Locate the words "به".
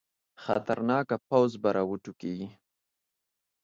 1.61-1.69